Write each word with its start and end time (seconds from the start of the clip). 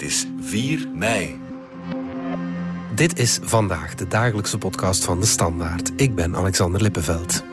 Het 0.00 0.08
is 0.08 0.26
4 0.40 0.88
mei. 0.94 1.40
Dit 2.94 3.18
is 3.18 3.38
vandaag 3.42 3.94
de 3.94 4.08
dagelijkse 4.08 4.58
podcast 4.58 5.04
van 5.04 5.20
de 5.20 5.26
Standaard. 5.26 5.90
Ik 5.96 6.14
ben 6.14 6.36
Alexander 6.36 6.82
Lippenveld. 6.82 7.44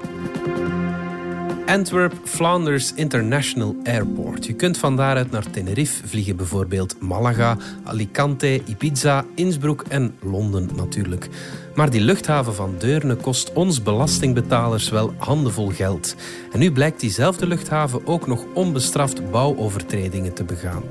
Antwerp 1.65 2.13
Flanders 2.23 2.93
International 2.93 3.75
Airport. 3.83 4.45
Je 4.45 4.53
kunt 4.53 4.77
van 4.77 4.95
daaruit 4.95 5.31
naar 5.31 5.49
Tenerife 5.51 6.07
vliegen, 6.07 6.35
bijvoorbeeld 6.35 7.01
Malaga, 7.01 7.57
Alicante, 7.83 8.61
Ibiza, 8.65 9.25
Innsbruck 9.35 9.81
en 9.81 10.15
Londen 10.21 10.69
natuurlijk. 10.75 11.27
Maar 11.75 11.89
die 11.89 12.01
luchthaven 12.01 12.55
van 12.55 12.75
Deurne 12.77 13.15
kost 13.15 13.53
ons 13.53 13.83
belastingbetalers 13.83 14.89
wel 14.89 15.13
handenvol 15.17 15.69
geld. 15.69 16.15
En 16.51 16.59
nu 16.59 16.71
blijkt 16.71 16.99
diezelfde 16.99 17.47
luchthaven 17.47 18.07
ook 18.07 18.27
nog 18.27 18.45
onbestraft 18.53 19.31
bouwovertredingen 19.31 20.33
te 20.33 20.43
begaan. 20.43 20.83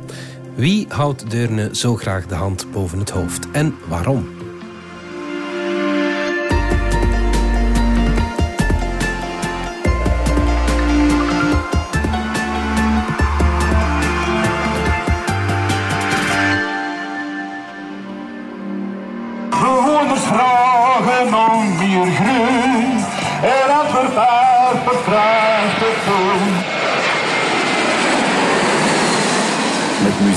Wie 0.56 0.86
houdt 0.88 1.30
Deurne 1.30 1.68
zo 1.72 1.96
graag 1.96 2.26
de 2.26 2.34
hand 2.34 2.70
boven 2.72 2.98
het 2.98 3.10
hoofd 3.10 3.50
en 3.50 3.74
waarom? 3.88 4.35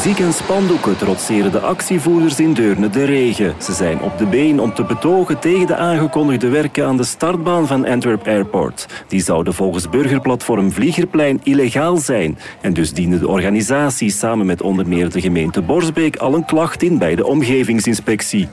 Muziek 0.05 0.19
en 0.19 0.33
spandoeken 0.33 0.97
trotseren 0.97 1.51
de 1.51 1.59
actievoerders 1.59 2.39
in 2.39 2.53
Deurne 2.53 2.89
de 2.89 3.05
regen. 3.05 3.55
Ze 3.61 3.73
zijn 3.73 4.01
op 4.01 4.17
de 4.17 4.25
been 4.25 4.59
om 4.59 4.73
te 4.73 4.83
betogen 4.83 5.39
tegen 5.39 5.67
de 5.67 5.75
aangekondigde 5.75 6.49
werken 6.49 6.85
aan 6.85 6.97
de 6.97 7.03
startbaan 7.03 7.67
van 7.67 7.85
Antwerp 7.85 8.27
Airport. 8.27 8.85
Die 9.07 9.21
zouden 9.21 9.53
volgens 9.53 9.89
burgerplatform 9.89 10.71
Vliegerplein 10.71 11.39
illegaal 11.43 11.97
zijn. 11.97 12.37
En 12.61 12.73
dus 12.73 12.93
diende 12.93 13.19
de 13.19 13.27
organisatie 13.27 14.11
samen 14.11 14.45
met 14.45 14.61
onder 14.61 14.87
meer 14.87 15.09
de 15.09 15.21
gemeente 15.21 15.61
Borsbeek 15.61 16.15
al 16.15 16.33
een 16.33 16.45
klacht 16.45 16.83
in 16.83 16.97
bij 16.97 17.15
de 17.15 17.25
omgevingsinspectie. 17.25 18.47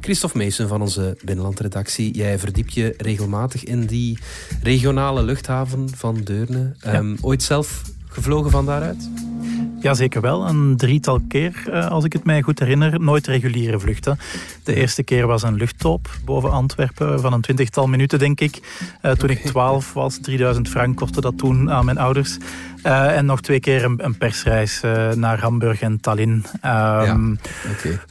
Christophe 0.00 0.38
Meesen 0.38 0.68
van 0.68 0.80
onze 0.80 1.16
binnenlandredactie. 1.24 2.14
Jij 2.14 2.38
verdiep 2.38 2.68
je 2.68 2.94
regelmatig 2.96 3.64
in 3.64 3.86
die 3.86 4.18
regionale 4.62 5.22
luchthaven 5.22 5.88
van 5.96 6.20
Deurne. 6.24 6.74
Ehm, 6.80 7.16
ooit 7.20 7.42
zelf 7.42 7.82
gevlogen 8.14 8.50
van 8.50 8.66
daaruit? 8.66 9.08
Ja, 9.84 9.94
zeker 9.94 10.20
wel. 10.20 10.48
Een 10.48 10.76
drietal 10.76 11.20
keer, 11.28 11.62
eh, 11.70 11.90
als 11.90 12.04
ik 12.04 12.12
het 12.12 12.24
mij 12.24 12.42
goed 12.42 12.58
herinner. 12.58 13.00
Nooit 13.00 13.26
reguliere 13.26 13.80
vluchten. 13.80 14.18
De 14.62 14.74
eerste 14.74 15.02
keer 15.02 15.26
was 15.26 15.42
een 15.42 15.54
luchttoop 15.54 16.08
boven 16.24 16.50
Antwerpen 16.50 17.20
van 17.20 17.32
een 17.32 17.40
twintigtal 17.40 17.86
minuten, 17.86 18.18
denk 18.18 18.40
ik. 18.40 18.60
Eh, 19.00 19.12
toen 19.12 19.30
ik 19.30 19.44
12 19.44 19.92
was, 19.92 20.18
3000 20.18 20.68
frank 20.68 20.96
kostte 20.96 21.20
dat 21.20 21.38
toen 21.38 21.70
aan 21.70 21.84
mijn 21.84 21.98
ouders. 21.98 22.38
Eh, 22.82 23.16
en 23.16 23.26
nog 23.26 23.40
twee 23.40 23.60
keer 23.60 23.84
een, 23.84 24.04
een 24.04 24.18
persreis 24.18 24.80
naar 25.14 25.40
Hamburg 25.40 25.80
en 25.80 26.00
Tallinn. 26.00 26.44
Ehm, 26.60 27.30
ja, 27.30 27.36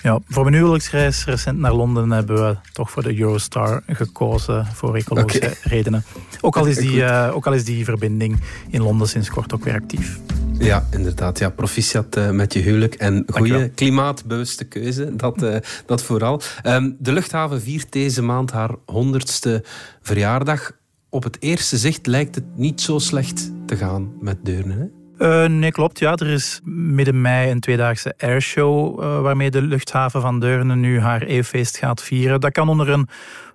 ja, 0.01 0.19
voor 0.27 0.43
mijn 0.43 0.55
huwelijksreis 0.55 1.25
recent 1.25 1.59
naar 1.59 1.73
Londen 1.73 2.11
hebben 2.11 2.35
we 2.35 2.55
toch 2.73 2.91
voor 2.91 3.03
de 3.03 3.19
Eurostar 3.19 3.81
gekozen 3.87 4.65
voor 4.65 4.95
ecologische 4.95 5.53
redenen. 5.63 6.03
Ook 6.41 6.57
al, 6.57 6.65
is 6.65 6.77
die, 6.77 7.11
ook 7.31 7.47
al 7.47 7.53
is 7.53 7.65
die 7.65 7.85
verbinding 7.85 8.39
in 8.69 8.81
Londen 8.81 9.07
sinds 9.07 9.29
kort 9.29 9.53
ook 9.53 9.63
weer 9.63 9.75
actief. 9.75 10.19
Ja, 10.63 10.87
inderdaad. 10.91 11.39
Ja, 11.39 11.49
proficiat 11.49 12.15
eh, 12.15 12.29
met 12.29 12.53
je 12.53 12.59
huwelijk 12.59 12.93
en 12.93 13.23
goede 13.27 13.69
klimaatbewuste 13.69 14.63
keuze. 14.63 15.15
Dat, 15.15 15.43
eh, 15.43 15.57
dat 15.85 16.03
vooral. 16.03 16.41
Ehm, 16.61 16.91
de 16.99 17.11
luchthaven 17.11 17.61
viert 17.61 17.91
deze 17.91 18.21
maand 18.21 18.51
haar 18.51 18.69
honderdste 18.85 19.63
verjaardag. 20.01 20.71
Op 21.09 21.23
het 21.23 21.37
eerste 21.39 21.77
zicht 21.77 22.07
lijkt 22.07 22.35
het 22.35 22.43
niet 22.55 22.81
zo 22.81 22.99
slecht 22.99 23.51
te 23.65 23.75
gaan 23.75 24.13
met 24.19 24.37
Deurne. 24.43 24.73
Hè? 25.17 25.43
Eh, 25.43 25.49
nee, 25.49 25.71
klopt. 25.71 25.99
Ja, 25.99 26.15
er 26.15 26.27
is 26.27 26.59
midden 26.63 27.21
mei 27.21 27.51
een 27.51 27.59
tweedaagse 27.59 28.13
airshow 28.17 28.99
waarmee 29.21 29.51
de 29.51 29.61
luchthaven 29.61 30.21
van 30.21 30.39
Deurne 30.39 30.75
nu 30.75 30.99
haar 30.99 31.21
eeuwfeest 31.21 31.77
gaat 31.77 32.03
vieren. 32.03 32.39
Dat 32.39 32.51
kan 32.51 32.69
onder 32.69 32.89
een, 32.89 33.07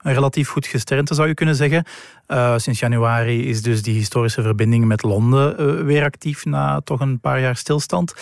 een 0.02 0.14
relatief 0.14 0.48
goed 0.48 0.66
gesternte, 0.66 1.14
zou 1.14 1.28
je 1.28 1.34
kunnen 1.34 1.54
zeggen. 1.54 1.84
Eh, 2.28 2.54
sinds 2.56 2.80
januari 2.80 3.48
is 3.48 3.62
dus 3.62 3.82
die 3.82 3.94
historische 3.94 4.42
verbinding 4.42 4.84
met 4.84 5.02
Londen 5.02 5.58
eh, 5.58 5.84
weer 5.84 6.04
actief 6.04 6.44
na 6.44 6.80
toch 6.80 7.00
een 7.00 7.20
paar 7.20 7.40
jaar 7.40 7.56
stilstand. 7.56 8.14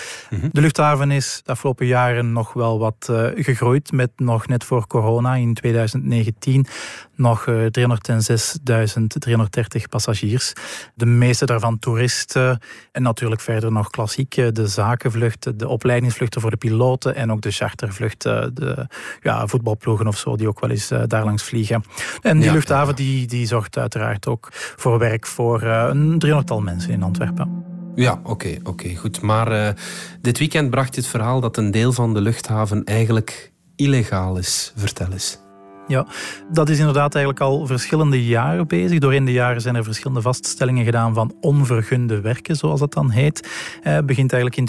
De 0.53 0.61
luchthaven 0.61 1.11
is 1.11 1.41
de 1.45 1.51
afgelopen 1.51 1.87
jaren 1.87 2.33
nog 2.33 2.53
wel 2.53 2.79
wat 2.79 3.07
eh, 3.11 3.27
gegroeid 3.35 3.93
met 3.93 4.11
nog 4.17 4.47
net 4.47 4.65
voor 4.65 4.87
corona 4.87 5.35
in 5.35 5.55
2019 5.55 6.67
nog 7.15 7.47
eh, 7.47 7.55
306.330 7.55 7.61
passagiers. 9.89 10.53
De 10.95 11.07
meeste 11.07 11.47
daarvan 11.47 11.79
toeristen 11.79 12.59
en 12.93 13.03
natuurlijk 13.03 13.41
verder 13.41 13.73
nog 13.73 13.91
klassiek 13.91 14.35
de 14.35 14.67
zakenvluchten, 14.67 15.59
de 15.59 15.69
opleidingsvluchten 15.69 16.41
voor 16.41 16.51
de 16.51 16.57
piloten 16.57 17.15
en 17.15 17.33
ook 17.33 17.41
de 17.41 17.51
chartervluchten, 17.51 18.55
de 18.55 18.87
ja, 19.23 19.47
voetbalploegen 19.47 20.07
of 20.07 20.19
zo 20.19 20.37
die 20.37 20.49
ook 20.49 20.61
wel 20.61 20.71
eens 20.71 20.89
daar 21.07 21.25
langs 21.25 21.43
vliegen. 21.43 21.85
En 22.23 22.37
die 22.37 22.47
Ja, 22.47 22.53
luchthaven 22.53 22.89
ja. 22.89 22.95
Die, 22.95 23.27
die 23.27 23.47
zorgt 23.47 23.77
uiteraard 23.97 24.27
ook 24.27 24.49
voor 24.53 24.99
werk 24.99 25.27
voor 25.27 25.63
eh, 25.63 25.87
een 25.91 26.19
driehonderdtal 26.19 26.61
mensen 26.61 26.91
in 26.91 27.03
Antwerpen. 27.03 27.65
Ja, 27.95 28.21
oké, 28.23 28.57
oké, 28.63 28.95
goed. 28.95 29.21
Maar 29.21 29.53
eh, 29.53 29.75
dit 30.21 30.39
weekend 30.39 30.71
bracht 30.71 30.97
het 30.97 31.07
verhaal 31.07 31.41
dat 31.41 31.57
een 31.57 31.71
deel 31.71 31.93
van 31.93 32.15
de 32.15 32.21
luchthaven 32.21 32.85
eigenlijk 32.85 33.53
illegaal 33.77 34.37
is. 34.37 34.73
Vertel 34.77 35.13
eens. 35.13 35.46
Ja, 35.89 36.07
dat 36.53 36.69
is 36.69 36.79
inderdaad 36.79 37.15
eigenlijk 37.15 37.45
al 37.45 37.67
verschillende 37.67 38.25
jaren 38.27 38.67
bezig. 38.67 38.99
Doorheen 38.99 39.25
de 39.25 39.33
jaren 39.33 39.61
zijn 39.61 39.75
er 39.75 39.85
verschillende 39.85 40.23
vaststellingen 40.23 40.85
gedaan 40.85 41.15
van 41.15 41.35
onvergunde 41.41 42.21
werken, 42.21 42.57
zoals 42.57 42.81
dat 42.81 42.93
dan 42.93 43.11
heet. 43.11 43.49
Eh, 43.83 43.99
begint 43.99 44.33
eigenlijk 44.33 44.61
in 44.61 44.67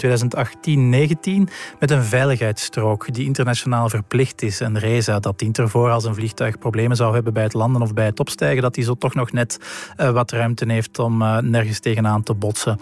2018-19 1.48 1.48
met 1.78 1.90
een 1.90 2.02
veiligheidsstrook 2.02 3.14
die 3.14 3.24
internationaal 3.24 3.88
verplicht 3.88 4.42
is. 4.42 4.60
En 4.60 4.78
RESA, 4.78 5.18
dat 5.18 5.38
dient 5.38 5.58
ervoor 5.58 5.90
als 5.90 6.04
een 6.04 6.14
vliegtuig 6.14 6.58
problemen 6.58 6.96
zou 6.96 7.14
hebben 7.14 7.32
bij 7.32 7.42
het 7.42 7.54
landen 7.54 7.82
of 7.82 7.94
bij 7.94 8.06
het 8.06 8.20
opstijgen, 8.20 8.62
dat 8.62 8.74
hij 8.74 8.84
zo 8.84 8.94
toch 8.94 9.14
nog 9.14 9.32
net 9.32 9.58
eh, 9.96 10.10
wat 10.10 10.30
ruimte 10.30 10.72
heeft 10.72 10.98
om 10.98 11.22
eh, 11.22 11.38
nergens 11.38 11.80
tegenaan 11.80 12.22
te 12.22 12.34
botsen. 12.34 12.80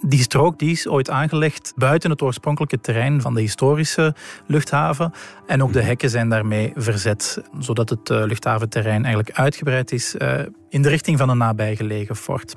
Die 0.00 0.20
strook 0.20 0.58
die 0.58 0.70
is 0.70 0.88
ooit 0.88 1.10
aangelegd 1.10 1.72
buiten 1.76 2.10
het 2.10 2.22
oorspronkelijke 2.22 2.80
terrein 2.80 3.20
van 3.20 3.34
de 3.34 3.40
historische 3.40 4.14
luchthaven. 4.46 5.12
En 5.46 5.62
ook 5.62 5.72
de 5.72 5.82
hekken 5.82 6.10
zijn 6.10 6.28
daarmee 6.28 6.72
verzet, 6.74 7.42
zodat 7.58 7.88
het 7.88 8.10
eh, 8.10 8.24
luchthaventerrein 8.24 9.04
eigenlijk 9.04 9.38
uitgebreid 9.38 9.92
is 9.92 10.16
eh, 10.16 10.38
in 10.68 10.82
de 10.82 10.88
richting 10.88 11.18
van 11.18 11.28
een 11.28 11.38
nabijgelegen 11.38 12.16
fort. 12.16 12.56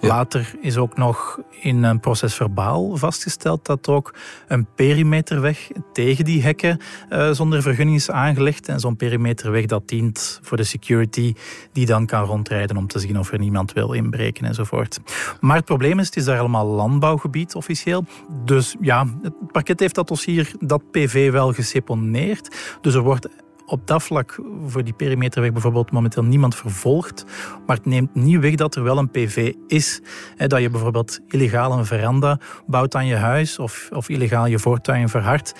Later 0.00 0.54
is 0.60 0.76
ook 0.76 0.96
nog 0.96 1.40
in 1.60 1.82
een 1.82 2.00
proces 2.00 2.34
verbaal 2.34 2.96
vastgesteld 2.96 3.66
dat 3.66 3.88
ook 3.88 4.14
een 4.48 4.66
perimeterweg 4.74 5.70
tegen 5.92 6.24
die 6.24 6.42
hekken 6.42 6.80
eh, 7.08 7.30
zonder 7.30 7.62
vergunning 7.62 7.96
is 7.96 8.10
aangelegd. 8.10 8.68
En 8.68 8.80
zo'n 8.80 8.96
perimeterweg 8.96 9.66
dat 9.66 9.88
dient 9.88 10.40
voor 10.42 10.56
de 10.56 10.64
security 10.64 11.34
die 11.72 11.86
dan 11.86 12.06
kan 12.06 12.24
rondrijden 12.24 12.76
om 12.76 12.86
te 12.86 12.98
zien 12.98 13.18
of 13.18 13.32
er 13.32 13.38
niemand 13.38 13.72
wil 13.72 13.92
inbreken 13.92 14.44
enzovoort. 14.44 15.00
Maar 15.40 15.56
het 15.56 15.64
probleem 15.64 15.98
is, 15.98 16.06
het 16.06 16.16
is 16.16 16.24
daar 16.24 16.38
allemaal 16.38 16.66
landbouwgebied 16.66 17.54
officieel. 17.54 18.04
Dus 18.44 18.76
ja, 18.80 19.06
het 19.22 19.52
parket 19.52 19.80
heeft 19.80 19.94
dat 19.94 20.08
dossier, 20.08 20.50
dat 20.60 20.90
PV 20.90 21.30
wel 21.30 21.52
geseponeerd. 21.52 22.56
Dus 22.80 22.94
er 22.94 23.02
wordt 23.02 23.28
op 23.68 23.86
dat 23.86 24.02
vlak 24.02 24.40
voor 24.66 24.84
die 24.84 24.92
perimeterweg 24.92 25.52
bijvoorbeeld 25.52 25.90
momenteel 25.90 26.24
niemand 26.24 26.54
vervolgd. 26.54 27.24
Maar 27.66 27.76
het 27.76 27.86
neemt 27.86 28.14
niet 28.14 28.40
weg 28.40 28.54
dat 28.54 28.74
er 28.74 28.82
wel 28.82 28.98
een 28.98 29.10
PV 29.10 29.52
is. 29.66 30.00
Hè, 30.36 30.46
dat 30.46 30.60
je 30.60 30.70
bijvoorbeeld 30.70 31.20
illegaal 31.26 31.72
een 31.72 31.86
veranda 31.86 32.38
bouwt 32.66 32.94
aan 32.94 33.06
je 33.06 33.16
huis 33.16 33.58
of, 33.58 33.88
of 33.92 34.08
illegaal 34.08 34.46
je 34.46 34.58
voortuin 34.58 35.08
verhardt. 35.08 35.54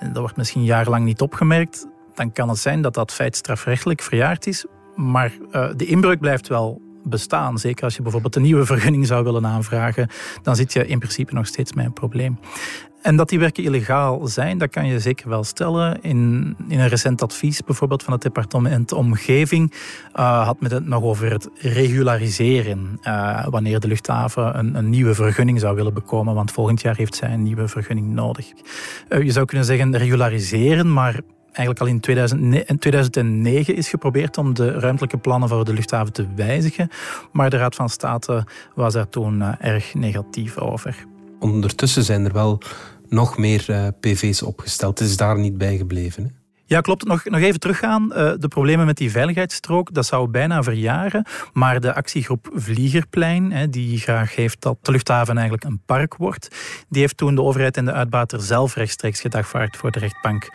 Dat 0.00 0.16
wordt 0.16 0.36
misschien 0.36 0.64
jarenlang 0.64 1.04
niet 1.04 1.20
opgemerkt. 1.20 1.86
Dan 2.14 2.32
kan 2.32 2.48
het 2.48 2.58
zijn 2.58 2.82
dat 2.82 2.94
dat 2.94 3.12
feit 3.12 3.36
strafrechtelijk 3.36 4.02
verjaard 4.02 4.46
is. 4.46 4.66
Maar 4.96 5.32
eh, 5.50 5.68
de 5.76 5.86
inbreuk 5.86 6.20
blijft 6.20 6.48
wel 6.48 6.80
bestaan. 7.10 7.58
Zeker 7.58 7.84
als 7.84 7.96
je 7.96 8.02
bijvoorbeeld 8.02 8.36
een 8.36 8.42
nieuwe 8.42 8.66
vergunning 8.66 9.06
zou 9.06 9.24
willen 9.24 9.46
aanvragen, 9.46 10.08
dan 10.42 10.56
zit 10.56 10.72
je 10.72 10.86
in 10.86 10.98
principe 10.98 11.34
nog 11.34 11.46
steeds 11.46 11.72
met 11.72 11.84
een 11.84 11.92
probleem. 11.92 12.38
En 13.02 13.16
dat 13.16 13.28
die 13.28 13.38
werken 13.38 13.64
illegaal 13.64 14.26
zijn, 14.26 14.58
dat 14.58 14.70
kan 14.70 14.86
je 14.86 15.00
zeker 15.00 15.28
wel 15.28 15.44
stellen. 15.44 16.02
In, 16.02 16.54
in 16.68 16.80
een 16.80 16.88
recent 16.88 17.22
advies 17.22 17.64
bijvoorbeeld 17.64 18.02
van 18.02 18.12
het 18.12 18.22
departement 18.22 18.92
Omgeving 18.92 19.72
uh, 20.16 20.44
had 20.44 20.60
men 20.60 20.72
het 20.72 20.86
nog 20.86 21.02
over 21.02 21.30
het 21.30 21.48
regulariseren. 21.54 23.00
Uh, 23.02 23.46
wanneer 23.46 23.80
de 23.80 23.88
luchthaven 23.88 24.58
een, 24.58 24.74
een, 24.74 24.90
nieuwe 24.90 25.14
vergunning 25.14 25.60
zou 25.60 25.76
willen 25.76 25.94
bekomen, 25.94 26.34
want 26.34 26.52
volgend 26.52 26.80
jaar 26.80 26.96
heeft 26.96 27.14
zij 27.14 27.32
een 27.32 27.42
nieuwe 27.42 27.68
vergunning 27.68 28.08
nodig. 28.08 28.52
Uh, 29.08 29.22
je 29.22 29.30
zou 29.30 29.46
kunnen 29.46 29.66
zeggen 29.66 29.96
regulariseren, 29.96 30.92
maar 30.92 31.20
eigenlijk 31.52 31.80
al 31.80 31.86
in 31.86 32.00
2009 32.78 33.76
is 33.76 33.88
geprobeerd 33.88 34.38
om 34.38 34.54
de 34.54 34.70
ruimtelijke 34.70 35.18
plannen 35.18 35.48
voor 35.48 35.64
de 35.64 35.72
luchthaven 35.72 36.12
te 36.12 36.26
wijzigen. 36.36 36.88
Maar 37.32 37.50
de 37.50 37.56
Raad 37.56 37.74
van 37.74 37.88
State 37.88 38.46
was 38.74 38.92
daar 38.92 39.08
toen 39.08 39.42
erg 39.58 39.94
negatief 39.94 40.58
over. 40.58 41.06
Ondertussen 41.38 42.02
zijn 42.02 42.24
er 42.24 42.32
wel 42.32 42.62
nog 43.08 43.38
meer 43.38 43.66
uh, 43.70 43.86
PV's 44.00 44.42
opgesteld. 44.42 44.98
Het 44.98 45.08
is 45.08 45.16
daar 45.16 45.38
niet 45.38 45.58
bij 45.58 45.76
gebleven. 45.76 46.22
Hè? 46.24 46.30
Ja, 46.70 46.80
klopt. 46.80 47.04
Nog, 47.04 47.24
nog 47.24 47.40
even 47.40 47.60
teruggaan. 47.60 48.02
Uh, 48.02 48.32
de 48.38 48.48
problemen 48.48 48.86
met 48.86 48.96
die 48.96 49.10
veiligheidsstrook, 49.10 49.94
dat 49.94 50.06
zou 50.06 50.28
bijna 50.28 50.62
verjaren. 50.62 51.26
Maar 51.52 51.80
de 51.80 51.94
actiegroep 51.94 52.50
Vliegerplein, 52.54 53.70
die 53.70 53.98
graag 53.98 54.34
heeft 54.34 54.60
dat 54.60 54.78
de 54.82 54.90
luchthaven 54.90 55.34
eigenlijk 55.34 55.64
een 55.64 55.82
park 55.86 56.16
wordt, 56.16 56.56
die 56.88 57.00
heeft 57.00 57.16
toen 57.16 57.34
de 57.34 57.42
overheid 57.42 57.76
en 57.76 57.84
de 57.84 57.92
uitbater 57.92 58.40
zelf 58.40 58.74
rechtstreeks 58.74 59.20
gedagvaard 59.20 59.76
voor 59.76 59.90
de 59.90 59.98
rechtbank. 59.98 60.48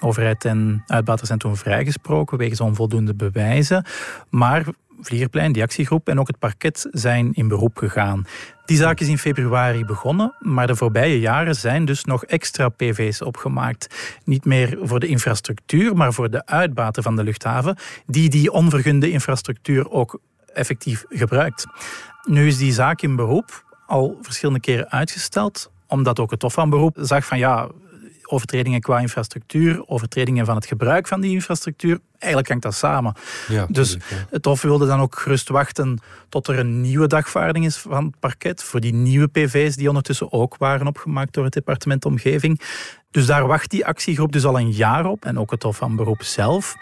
Overheid 0.00 0.44
en 0.44 0.82
uitbater 0.86 1.26
zijn 1.26 1.38
toen 1.38 1.56
vrijgesproken 1.56 2.38
wegens 2.38 2.60
onvoldoende 2.60 3.14
bewijzen. 3.14 3.84
Maar 4.30 4.64
Vliegerplein, 5.00 5.52
die 5.52 5.62
actiegroep 5.62 6.08
en 6.08 6.20
ook 6.20 6.26
het 6.26 6.38
parket 6.38 6.88
zijn 6.90 7.32
in 7.32 7.48
beroep 7.48 7.76
gegaan. 7.76 8.26
Die 8.64 8.76
zaak 8.76 9.00
is 9.00 9.08
in 9.08 9.18
februari 9.18 9.84
begonnen, 9.84 10.34
maar 10.40 10.66
de 10.66 10.76
voorbije 10.76 11.20
jaren 11.20 11.54
zijn 11.54 11.84
dus 11.84 12.04
nog 12.04 12.24
extra 12.24 12.68
PV's 12.68 13.22
opgemaakt. 13.22 14.18
Niet 14.24 14.44
meer 14.44 14.78
voor 14.82 15.00
de 15.00 15.06
infrastructuur, 15.06 15.96
maar 15.96 16.12
voor 16.12 16.30
de 16.30 16.46
uitbater 16.46 17.02
van 17.02 17.16
de 17.16 17.24
luchthaven, 17.24 17.76
die 18.06 18.28
die 18.28 18.52
onvergunde 18.52 19.10
infrastructuur 19.10 19.90
ook 19.90 20.20
effectief 20.54 21.04
gebruikt. 21.08 21.66
Nu 22.28 22.46
is 22.46 22.58
die 22.58 22.72
zaak 22.72 23.02
in 23.02 23.16
beroep 23.16 23.64
al 23.86 24.18
verschillende 24.22 24.60
keren 24.60 24.90
uitgesteld, 24.90 25.70
omdat 25.86 26.20
ook 26.20 26.30
het 26.30 26.42
Hof 26.42 26.52
van 26.52 26.70
Beroep 26.70 26.96
zag 27.00 27.26
van 27.26 27.38
ja, 27.38 27.68
overtredingen 28.30 28.80
qua 28.80 28.98
infrastructuur, 28.98 29.88
overtredingen 29.88 30.46
van 30.46 30.54
het 30.54 30.66
gebruik 30.66 31.06
van 31.06 31.20
die 31.20 31.32
infrastructuur. 31.32 31.98
Eigenlijk 32.18 32.48
hangt 32.48 32.62
dat 32.62 32.74
samen. 32.74 33.14
Ja, 33.48 33.66
dus 33.68 33.96
het 34.30 34.44
Hof 34.44 34.62
wilde 34.62 34.86
dan 34.86 35.00
ook 35.00 35.18
gerust 35.18 35.48
wachten 35.48 35.98
tot 36.28 36.48
er 36.48 36.58
een 36.58 36.80
nieuwe 36.80 37.06
dagvaarding 37.06 37.64
is 37.64 37.76
van 37.76 38.04
het 38.04 38.20
parket 38.20 38.62
voor 38.62 38.80
die 38.80 38.94
nieuwe 38.94 39.26
PV's 39.26 39.76
die 39.76 39.88
ondertussen 39.88 40.32
ook 40.32 40.56
waren 40.56 40.86
opgemaakt 40.86 41.32
door 41.32 41.44
het 41.44 41.52
departement 41.52 42.04
Omgeving. 42.04 42.60
Dus 43.10 43.26
daar 43.26 43.46
wacht 43.46 43.70
die 43.70 43.86
actiegroep 43.86 44.32
dus 44.32 44.44
al 44.44 44.58
een 44.58 44.70
jaar 44.70 45.06
op 45.06 45.24
en 45.24 45.38
ook 45.38 45.50
het 45.50 45.62
Hof 45.62 45.76
van 45.76 45.96
Beroep 45.96 46.22
zelf. 46.22 46.76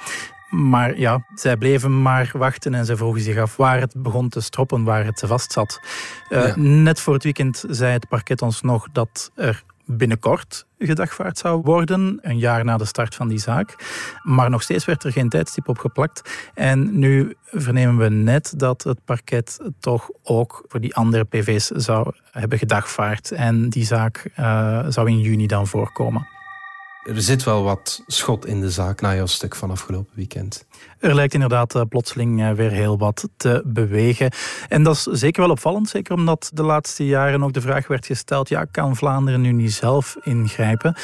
Maar 0.51 0.99
ja, 0.99 1.27
zij 1.35 1.57
bleven 1.57 2.03
maar 2.03 2.31
wachten 2.33 2.75
en 2.75 2.85
ze 2.85 2.97
vroegen 2.97 3.23
zich 3.23 3.39
af 3.39 3.57
waar 3.57 3.81
het 3.81 3.95
begon 3.97 4.29
te 4.29 4.41
stroppen, 4.41 4.85
waar 4.85 5.05
het 5.05 5.23
vast 5.27 5.53
zat. 5.53 5.81
Uh, 6.29 6.55
Net 6.57 7.01
voor 7.01 7.15
het 7.15 7.23
weekend 7.23 7.65
zei 7.69 7.93
het 7.93 8.09
parket 8.09 8.43
ons 8.43 8.61
nog 8.61 8.89
dat 8.93 9.31
er 9.35 9.63
binnenkort 9.87 10.67
gedagvaard 10.79 11.39
zou 11.39 11.63
worden, 11.63 12.19
een 12.23 12.39
jaar 12.39 12.65
na 12.65 12.77
de 12.77 12.85
start 12.85 13.15
van 13.15 13.29
die 13.29 13.39
zaak. 13.39 13.75
Maar 14.23 14.51
nog 14.51 14.63
steeds 14.63 14.85
werd 14.85 15.05
er 15.05 15.13
geen 15.13 15.29
tijdstip 15.29 15.69
op 15.69 15.79
geplakt. 15.79 16.49
En 16.55 16.99
nu 16.99 17.35
vernemen 17.45 17.97
we 17.97 18.09
net 18.09 18.55
dat 18.57 18.83
het 18.83 19.05
parket 19.05 19.61
toch 19.81 20.11
ook 20.23 20.65
voor 20.69 20.81
die 20.81 20.95
andere 20.95 21.25
PV's 21.25 21.67
zou 21.67 22.13
hebben 22.31 22.59
gedagvaard. 22.59 23.33
En 23.33 23.69
die 23.69 23.85
zaak 23.85 24.31
uh, 24.39 24.85
zou 24.89 25.09
in 25.11 25.21
juni 25.21 25.47
dan 25.47 25.67
voorkomen. 25.67 26.34
Er 27.05 27.23
zit 27.23 27.45
wel 27.45 27.63
wat 27.63 28.03
schot 28.07 28.47
in 28.47 28.61
de 28.61 28.71
zaak 28.71 29.01
na 29.01 29.15
jouw 29.15 29.27
stuk 29.27 29.55
van 29.55 29.71
afgelopen 29.71 30.13
weekend. 30.15 30.67
Er 30.99 31.15
lijkt 31.15 31.35
inderdaad 31.35 31.75
eh, 31.75 31.83
plotseling 31.89 32.43
eh, 32.43 32.51
weer 32.51 32.71
heel 32.71 32.99
wat 32.99 33.29
te 33.37 33.63
bewegen. 33.67 34.31
En 34.69 34.83
dat 34.83 34.95
is 34.95 35.03
zeker 35.03 35.43
wel 35.43 35.51
opvallend, 35.51 35.89
zeker 35.89 36.15
omdat 36.15 36.51
de 36.55 36.63
laatste 36.63 37.07
jaren 37.07 37.43
ook 37.43 37.53
de 37.53 37.61
vraag 37.61 37.87
werd 37.87 38.07
gesteld, 38.07 38.49
ja, 38.49 38.65
kan 38.65 38.97
Vlaanderen 38.97 39.41
nu 39.41 39.53
niet 39.53 39.73
zelf 39.73 40.17
ingrijpen? 40.23 40.97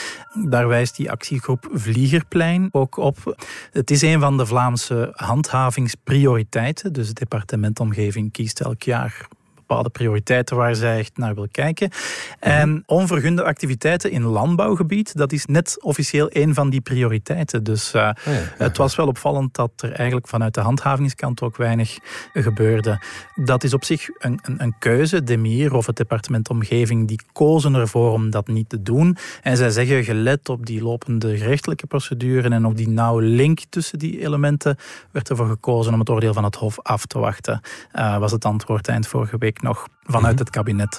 Daar 0.49 0.69
wijst 0.69 0.97
die 0.97 1.11
actiegroep 1.11 1.69
Vliegerplein 1.73 2.69
ook 2.73 2.97
op. 2.97 3.37
Het 3.73 3.91
is 3.91 4.03
een 4.03 4.21
van 4.21 4.37
de 4.37 4.47
Vlaamse 4.47 5.11
handhavingsprioriteiten, 5.15 6.93
dus 6.93 7.09
het 7.09 7.17
departement 7.17 7.81
Omgeving 7.81 8.33
kiest 8.33 8.61
elk 8.61 8.83
jaar 8.83 9.29
bepaalde 9.71 9.99
prioriteiten 9.99 10.57
waar 10.57 10.75
zij 10.75 10.99
echt 10.99 11.17
naar 11.17 11.35
wil 11.35 11.49
kijken. 11.51 11.91
En 12.39 12.83
onvergunde 12.87 13.45
activiteiten 13.45 14.11
in 14.11 14.23
landbouwgebied, 14.23 15.17
dat 15.17 15.33
is 15.33 15.47
net 15.47 15.77
officieel 15.83 16.27
een 16.33 16.55
van 16.55 16.71
die 16.71 16.81
prioriteiten. 16.81 17.65
Dus 17.65 17.95
uh, 17.95 18.11
het 18.57 18.77
was 18.77 18.97
wel 18.97 19.07
opvallend 19.07 19.55
dat 19.55 19.71
er 19.77 19.93
eigenlijk 19.93 20.29
vanuit 20.29 20.55
de 20.55 20.61
handhavingskant 20.61 21.43
ook 21.43 21.57
weinig 21.57 21.99
gebeurde. 22.33 23.03
Dat 23.35 23.65
is 23.65 23.75
op 23.75 23.85
zich 23.85 24.09
een, 24.19 24.39
een, 24.43 24.63
een 24.63 24.75
keuze. 24.79 25.23
Demir 25.23 25.75
of 25.75 25.87
het 25.87 25.97
departement 25.97 26.49
Omgeving, 26.49 27.09
die 27.09 27.21
kozen 27.33 27.75
ervoor 27.75 28.13
om 28.13 28.31
dat 28.31 28.47
niet 28.47 28.69
te 28.69 28.83
doen. 28.83 29.17
En 29.43 29.57
zij 29.57 29.71
zeggen, 29.71 30.05
gelet 30.05 30.49
op 30.49 30.67
die 30.67 30.83
lopende 30.83 31.37
gerechtelijke 31.39 31.87
procedure 31.87 32.49
en 32.49 32.65
op 32.65 32.77
die 32.77 32.89
nauwe 32.89 33.23
link 33.23 33.61
tussen 33.69 33.99
die 33.99 34.21
elementen, 34.21 34.77
werd 35.11 35.31
ervoor 35.31 35.49
gekozen 35.49 35.93
om 35.93 35.99
het 35.99 36.11
oordeel 36.11 36.33
van 36.33 36.45
het 36.45 36.55
Hof 36.55 36.81
af 36.83 37.07
te 37.07 37.19
wachten. 37.19 37.61
Uh, 37.95 38.19
was 38.19 38.33
het 38.33 38.45
antwoord 38.45 38.89
eind 38.89 39.07
vorige 39.07 39.39
week 39.39 39.60
nog 39.63 39.87
vanuit 40.03 40.35
mhm. 40.35 40.43
het 40.43 40.51
kabinet. 40.51 40.99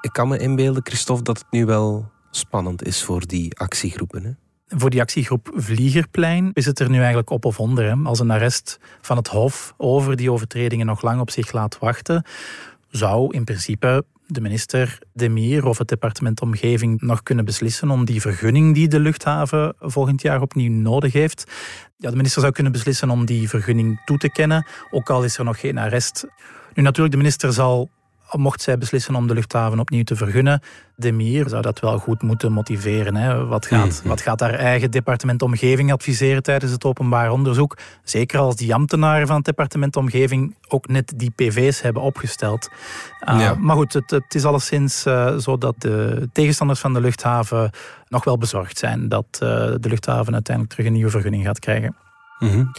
Ik 0.00 0.12
kan 0.12 0.28
me 0.28 0.38
inbeelden, 0.38 0.86
Christophe, 0.86 1.22
dat 1.22 1.38
het 1.38 1.46
nu 1.50 1.66
wel 1.66 2.10
spannend 2.30 2.86
is 2.86 3.02
voor 3.02 3.26
die 3.26 3.58
actiegroepen. 3.58 4.24
Hè? 4.24 4.30
Voor 4.78 4.90
die 4.90 5.00
actiegroep 5.00 5.50
Vliegerplein 5.54 6.50
is 6.52 6.66
het 6.66 6.78
er 6.78 6.90
nu 6.90 6.96
eigenlijk 6.96 7.30
op 7.30 7.44
of 7.44 7.60
onder. 7.60 7.84
Hè? 7.84 7.94
Als 8.04 8.18
een 8.18 8.30
arrest 8.30 8.78
van 9.00 9.16
het 9.16 9.28
Hof 9.28 9.74
over 9.76 10.16
die 10.16 10.32
overtredingen 10.32 10.86
nog 10.86 11.02
lang 11.02 11.20
op 11.20 11.30
zich 11.30 11.52
laat 11.52 11.78
wachten, 11.78 12.24
zou 12.90 13.34
in 13.34 13.44
principe 13.44 14.04
de 14.26 14.40
minister 14.40 14.98
Demir 15.12 15.66
of 15.66 15.78
het 15.78 15.88
departement 15.88 16.40
Omgeving 16.40 17.00
nog 17.00 17.22
kunnen 17.22 17.44
beslissen 17.44 17.90
om 17.90 18.04
die 18.04 18.20
vergunning 18.20 18.74
die 18.74 18.88
de 18.88 19.00
luchthaven 19.00 19.74
volgend 19.78 20.22
jaar 20.22 20.40
opnieuw 20.40 20.72
nodig 20.72 21.12
heeft. 21.12 21.44
Ja, 21.96 22.10
de 22.10 22.16
minister 22.16 22.40
zou 22.40 22.52
kunnen 22.52 22.72
beslissen 22.72 23.10
om 23.10 23.24
die 23.24 23.48
vergunning 23.48 24.00
toe 24.04 24.18
te 24.18 24.30
kennen, 24.30 24.66
ook 24.90 25.10
al 25.10 25.24
is 25.24 25.38
er 25.38 25.44
nog 25.44 25.60
geen 25.60 25.78
arrest. 25.78 26.26
Nu 26.78 26.84
natuurlijk, 26.84 27.14
de 27.14 27.20
minister 27.20 27.52
zal, 27.52 27.90
mocht 28.32 28.62
zij 28.62 28.78
beslissen 28.78 29.14
om 29.14 29.26
de 29.26 29.34
luchthaven 29.34 29.78
opnieuw 29.78 30.02
te 30.02 30.16
vergunnen, 30.16 30.62
Demir 30.96 31.48
zou 31.48 31.62
dat 31.62 31.80
wel 31.80 31.98
goed 31.98 32.22
moeten 32.22 32.52
motiveren. 32.52 33.16
Hè. 33.16 33.46
Wat, 33.46 33.66
gaat, 33.66 34.00
mm. 34.02 34.08
wat 34.08 34.20
gaat 34.20 34.40
haar 34.40 34.54
eigen 34.54 34.90
departement 34.90 35.42
Omgeving 35.42 35.92
adviseren 35.92 36.42
tijdens 36.42 36.72
het 36.72 36.84
openbaar 36.84 37.30
onderzoek? 37.30 37.76
Zeker 38.02 38.38
als 38.38 38.56
die 38.56 38.74
ambtenaren 38.74 39.26
van 39.26 39.36
het 39.36 39.44
departement 39.44 39.96
Omgeving 39.96 40.56
ook 40.68 40.88
net 40.88 41.12
die 41.16 41.30
PV's 41.30 41.80
hebben 41.80 42.02
opgesteld. 42.02 42.68
Uh, 43.28 43.52
Maar 43.56 43.76
goed, 43.76 43.92
het, 43.92 44.10
het 44.10 44.34
is 44.34 44.44
alleszins 44.44 45.06
uh, 45.06 45.36
zo 45.36 45.58
dat 45.58 45.74
de 45.78 46.28
tegenstanders 46.32 46.80
van 46.80 46.94
de 46.94 47.00
luchthaven 47.00 47.70
nog 48.08 48.24
wel 48.24 48.38
bezorgd 48.38 48.78
zijn 48.78 49.08
dat 49.08 49.26
uh, 49.32 49.40
de 49.80 49.88
luchthaven 49.88 50.32
uiteindelijk 50.32 50.74
terug 50.74 50.86
een 50.86 50.96
nieuwe 50.96 51.10
vergunning 51.10 51.44
gaat 51.44 51.58
krijgen. 51.58 51.96
Mm 52.38 52.70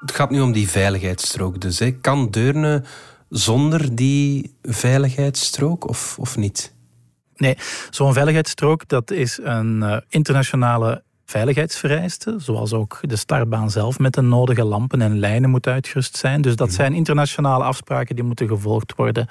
het 0.00 0.12
gaat 0.12 0.30
nu 0.30 0.40
om 0.40 0.52
die 0.52 0.68
veiligheidsstrook 0.68 1.60
dus. 1.60 1.78
Hè. 1.78 1.90
Kan 1.90 2.30
Deurne 2.30 2.82
zonder 3.30 3.94
die 3.94 4.54
veiligheidsstrook 4.62 5.88
of, 5.88 6.18
of 6.18 6.36
niet? 6.36 6.74
Nee, 7.36 7.56
zo'n 7.90 8.12
veiligheidsstrook 8.12 8.88
dat 8.88 9.10
is 9.10 9.38
een 9.42 9.82
uh, 9.82 9.96
internationale 10.08 11.02
veiligheidsvereisten, 11.30 12.40
zoals 12.40 12.72
ook 12.72 12.98
de 13.02 13.16
startbaan 13.16 13.70
zelf 13.70 13.98
met 13.98 14.14
de 14.14 14.20
nodige 14.20 14.64
lampen 14.64 15.02
en 15.02 15.18
lijnen 15.18 15.50
moet 15.50 15.66
uitgerust 15.66 16.16
zijn. 16.16 16.42
Dus 16.42 16.56
dat 16.56 16.66
mhm. 16.66 16.76
zijn 16.76 16.92
internationale 16.92 17.64
afspraken 17.64 18.14
die 18.14 18.24
moeten 18.24 18.48
gevolgd 18.48 18.94
worden. 18.96 19.26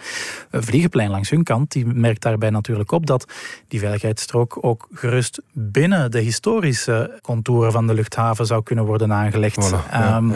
Vliegenplein 0.52 1.10
langs 1.10 1.30
hun 1.30 1.44
kant, 1.44 1.72
die 1.72 1.86
merkt 1.86 2.22
daarbij 2.22 2.50
natuurlijk 2.50 2.92
op 2.92 3.06
dat 3.06 3.34
die 3.68 3.80
veiligheidsstrook 3.80 4.58
ook 4.62 4.88
gerust 4.94 5.42
binnen 5.54 6.12
de 6.12 6.20
historische 6.20 7.20
contouren 7.22 7.72
van 7.72 7.88
de 7.88 7.94
luchthaven 7.94 8.46
zou 8.46 8.64
kunnen 8.64 8.86
worden 8.86 9.14
aangelegd. 9.14 9.74
Ehm, 9.92 10.32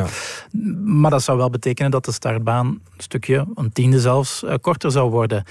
maar 0.84 1.12
dat 1.12 1.24
zou 1.24 1.38
wel 1.38 1.50
betekenen 1.50 1.92
dat 1.92 2.06
de 2.06 2.12
startbaan 2.12 2.68
een 2.68 2.82
stukje, 2.98 3.46
een 3.56 3.72
tiende 3.72 4.00
zelfs, 4.00 4.44
eh, 4.44 4.54
korter 4.62 4.92
zou 4.92 5.10
worden. 5.10 5.44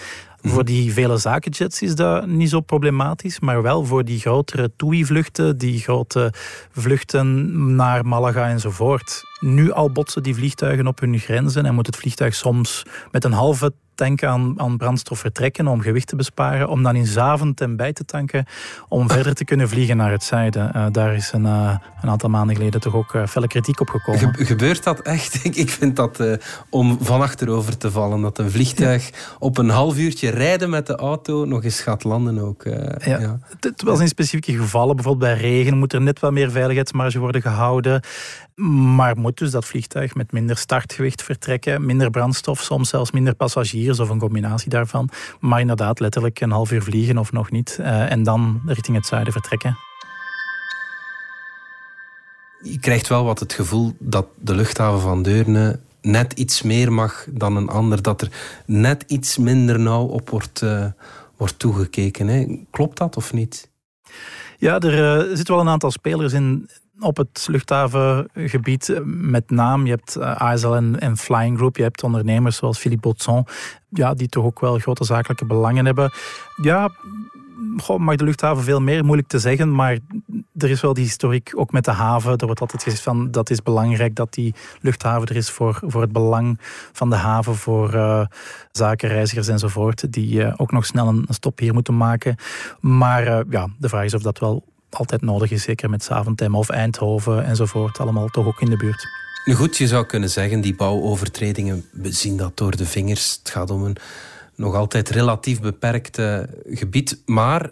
Voor 0.43 0.65
die 0.65 0.93
vele 0.93 1.17
zakenjets 1.17 1.83
is 1.83 1.95
dat 1.95 2.27
niet 2.27 2.51
zo 2.51 2.61
problematisch, 2.61 3.41
maar 3.41 3.63
wel 3.63 3.85
voor 3.85 4.05
die 4.05 4.21
grotere 4.21 4.71
TUI-vluchten, 4.77 5.59
die 5.59 5.81
grote 5.81 6.33
vluchten 6.71 7.75
naar 7.77 8.07
Malaga 8.07 8.49
enzovoort. 8.49 9.23
Nu 9.41 9.73
al 9.73 9.93
botsen 9.93 10.23
die 10.23 10.35
vliegtuigen 10.35 10.87
op 10.87 11.01
hun 11.01 11.19
grenzen 11.19 11.67
en 11.67 11.75
moet 11.75 11.87
het 11.87 11.97
vliegtuig 11.97 12.35
soms 12.35 12.83
met 13.11 13.25
een 13.25 13.33
halve 13.33 13.73
tanken 14.03 14.29
aan, 14.29 14.61
aan 14.61 14.77
brandstof 14.77 15.19
vertrekken 15.19 15.67
om 15.67 15.81
gewicht 15.81 16.07
te 16.07 16.17
besparen, 16.17 16.69
om 16.69 16.83
dan 16.83 16.97
in 16.97 17.07
Zaventem 17.07 17.77
bij 17.77 17.93
te 17.93 18.05
tanken, 18.05 18.47
om 18.89 19.11
verder 19.11 19.35
te 19.35 19.45
kunnen 19.45 19.69
vliegen 19.69 19.97
naar 19.97 20.11
het 20.11 20.23
zuiden. 20.23 20.73
Uh, 20.77 20.87
daar 20.91 21.15
is 21.15 21.33
een, 21.33 21.45
uh, 21.45 21.77
een 22.03 22.09
aantal 22.09 22.31
maanden 22.31 22.57
geleden 22.57 22.81
toch 22.81 22.95
ook 22.95 23.15
uh, 23.15 23.27
felle 23.27 23.47
kritiek 23.47 23.81
op 23.81 23.89
gekomen. 23.89 24.35
gebeurt 24.35 24.85
dat 24.85 25.01
echt? 25.01 25.31
Ik, 25.45 25.57
ik 25.57 25.71
vind 25.71 25.97
dat 25.97 26.23
om 26.71 26.99
van 27.01 27.21
achterover 27.21 27.77
te 27.77 27.91
vallen, 27.91 28.21
dat 28.21 28.39
een 28.39 28.51
vliegtuig 28.51 29.11
op 29.39 29.59
een 29.59 29.69
half 29.69 29.99
uurtje 29.99 30.31
rijden 30.31 30.71
met 30.71 30.87
de 30.87 30.97
auto 30.97 31.45
nog 31.45 31.65
eens 31.65 31.81
gaat 31.81 32.05
landen 32.05 32.39
ook. 32.39 32.63
ja. 32.65 33.19
ja. 33.19 33.39
Het 33.61 33.83
was 33.83 34.01
in 34.01 34.09
specifieke 34.09 34.53
gevallen, 34.53 34.97
bijvoorbeeld 34.97 35.33
bij 35.33 35.41
regen 35.41 35.79
moet 35.79 35.93
er 35.93 36.01
net 36.01 36.21
wat 36.21 36.33
meer 36.33 36.51
veiligheidsmarge 36.51 37.19
worden 37.19 37.43
gehouden. 37.43 38.01
Maar 38.55 39.19
moet 39.19 39.39
dus 39.39 39.51
dat 39.51 39.65
vliegtuig 39.65 40.15
met 40.15 40.33
minder 40.33 40.57
startgewicht 40.57 41.23
vertrekken, 41.23 41.87
minder 41.87 42.11
brandstof, 42.11 42.61
soms 42.61 42.89
zelfs 42.89 43.11
minder 43.11 43.35
passagiers 43.35 44.01
of 44.01 44.09
een 44.09 44.19
combinatie 44.19 44.71
daarvan. 44.71 45.09
Maar 45.41 45.61
inderdaad, 45.61 46.01
letterlijk 46.01 46.41
een 46.41 46.51
half 46.51 46.73
uur 46.73 46.83
vliegen 46.83 47.19
of 47.19 47.33
nog 47.33 47.51
niet. 47.51 47.77
Uh, 47.81 48.11
en 48.11 48.23
dan 48.23 48.63
richting 48.67 48.97
het 48.97 49.07
zuiden 49.07 49.33
vertrekken. 49.33 49.77
Je 52.63 52.79
krijgt 52.79 53.09
wel 53.09 53.25
wat 53.25 53.41
het 53.41 53.53
gevoel 53.53 53.97
dat 53.99 54.27
de 54.39 54.55
luchthaven 54.55 55.01
van 55.01 55.23
Deurne 55.23 55.81
net 56.01 56.33
iets 56.33 56.63
meer 56.63 56.93
mag 56.93 57.27
dan 57.31 57.57
een 57.57 57.69
ander. 57.69 58.03
Dat 58.03 58.23
er 58.23 58.29
net 58.67 59.05
iets 59.07 59.39
minder 59.39 59.81
nauw 59.81 60.07
op 60.07 60.31
wordt, 60.31 60.63
uh, 60.63 60.87
wordt 61.37 61.59
toegekeken. 61.59 62.27
Hè. 62.27 62.65
Klopt 62.71 62.99
dat 62.99 63.17
of 63.17 63.33
niet? 63.33 63.71
Ja, 64.59 64.79
er 64.79 65.27
uh, 65.29 65.37
zitten 65.37 65.55
wel 65.55 65.63
een 65.63 65.69
aantal 65.69 65.91
spelers 65.91 66.33
in 66.33 66.69
op 67.01 67.17
het 67.17 67.47
luchthavengebied 67.51 69.01
met 69.05 69.51
naam. 69.51 69.87
Je 69.87 69.91
hebt 69.91 70.17
uh, 70.17 70.37
ASL 70.37 70.73
en, 70.75 71.17
Flying 71.17 71.57
Group. 71.57 71.77
Je 71.77 71.83
hebt 71.83 72.03
ondernemers 72.03 72.57
zoals 72.57 72.79
Philippe 72.79 73.09
Botson, 73.09 73.47
ja, 73.89 74.15
die 74.15 74.29
toch 74.29 74.45
ook 74.45 74.61
wel 74.61 74.79
grote 74.79 75.05
zakelijke 75.05 75.45
belangen 75.45 75.87
hebben. 75.87 76.13
Ja, 76.63 76.91
goh, 77.77 77.99
mag 77.99 78.17
de 78.17 78.25
luchthaven 78.25 78.65
veel 78.65 78.81
meer, 78.81 79.05
moeilijk 79.05 79.29
te 79.29 79.39
zeggen, 79.39 79.75
maar 79.75 79.99
er 80.57 80.71
is 80.71 80.81
wel 80.81 80.95
die 80.95 81.05
historiek, 81.05 81.53
ook 81.55 81.73
met 81.73 81.85
de 81.85 81.91
haven. 81.91 82.37
Er 82.37 82.47
wordt 82.47 82.61
altijd 82.61 82.83
gezegd 82.83 83.03
van, 83.03 83.31
dat 83.31 83.51
is 83.51 83.63
belangrijk 83.63 84.15
dat 84.15 84.33
die 84.33 84.55
luchthaven 84.81 85.29
er 85.29 85.37
is 85.37 85.51
voor, 85.51 85.81
voor 85.87 86.01
het 86.01 86.13
belang 86.13 86.59
van 86.93 87.11
de 87.11 87.17
haven, 87.17 87.55
voor 87.55 87.95
uh, 87.95 88.25
zakenreizigers 88.73 89.49
enzovoort, 89.49 90.13
die 90.13 90.59
ook 90.59 90.73
nog 90.73 90.87
snel 90.87 91.09
een 91.09 91.27
stop 91.29 91.59
hier 91.59 91.73
moeten 91.73 91.97
maken. 91.97 92.37
Maar 92.81 93.45
ja, 93.51 93.69
de 93.79 93.89
vraag 93.89 94.05
is 94.05 94.15
of 94.15 94.23
dat 94.23 94.39
wel 94.39 94.65
altijd 94.95 95.23
nodig 95.23 95.51
is, 95.51 95.63
zeker 95.63 95.91
met 95.91 96.05
Zaventem 96.05 96.55
of 96.55 96.69
Eindhoven 96.69 97.45
enzovoort, 97.45 97.99
allemaal 97.99 98.29
toch 98.29 98.47
ook 98.47 98.61
in 98.61 98.71
de 98.71 98.77
buurt. 98.77 99.07
Nu 99.45 99.55
goed, 99.55 99.77
je 99.77 99.87
zou 99.87 100.07
kunnen 100.07 100.31
zeggen, 100.31 100.61
die 100.61 100.75
bouwovertredingen, 100.75 101.85
we 101.93 102.13
zien 102.13 102.37
dat 102.37 102.57
door 102.57 102.77
de 102.77 102.87
vingers. 102.87 103.39
Het 103.39 103.51
gaat 103.51 103.71
om 103.71 103.85
een 103.85 103.97
nog 104.57 104.75
altijd 104.75 105.09
relatief 105.09 105.61
beperkt 105.61 106.19
gebied. 106.67 107.23
Maar 107.27 107.71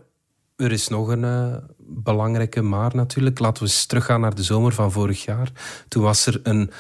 er 0.57 0.73
is 0.73 0.89
nog 0.89 1.09
een 1.09 1.23
uh, 1.23 1.57
belangrijke 1.79 2.63
maar 2.63 2.95
natuurlijk. 2.95 3.39
Laten 3.39 3.63
we 3.63 3.69
eens 3.69 3.87
teruggaan 3.87 4.21
naar 4.21 4.35
de 4.35 4.43
zomer 4.43 4.73
van 4.73 4.93
vorig 4.93 5.25
jaar. 5.25 5.53
Toen 5.89 6.03
was 6.03 6.27
er 6.27 6.41
een 6.43 6.71